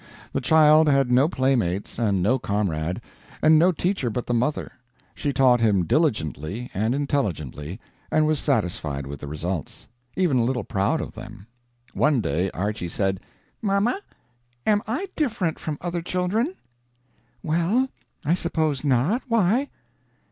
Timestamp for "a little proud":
10.37-11.01